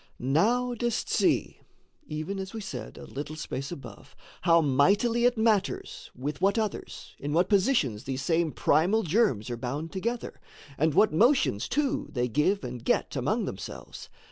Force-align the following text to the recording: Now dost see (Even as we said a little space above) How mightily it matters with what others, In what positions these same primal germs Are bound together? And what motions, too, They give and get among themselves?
Now 0.17 0.73
dost 0.73 1.09
see 1.09 1.59
(Even 2.07 2.39
as 2.39 2.55
we 2.55 2.59
said 2.59 2.97
a 2.97 3.05
little 3.05 3.35
space 3.35 3.71
above) 3.71 4.15
How 4.41 4.59
mightily 4.59 5.25
it 5.25 5.37
matters 5.37 6.09
with 6.15 6.41
what 6.41 6.57
others, 6.57 7.13
In 7.19 7.33
what 7.33 7.49
positions 7.49 8.05
these 8.05 8.23
same 8.23 8.51
primal 8.51 9.03
germs 9.03 9.51
Are 9.51 9.57
bound 9.57 9.91
together? 9.91 10.41
And 10.75 10.95
what 10.95 11.13
motions, 11.13 11.69
too, 11.69 12.09
They 12.11 12.27
give 12.27 12.63
and 12.63 12.83
get 12.83 13.15
among 13.15 13.45
themselves? 13.45 14.09